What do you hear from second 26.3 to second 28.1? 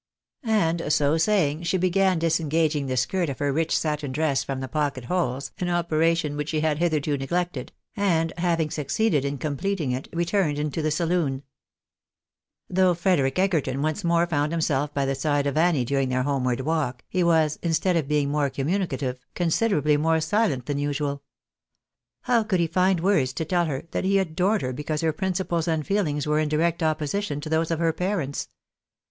in direct opposition to those of her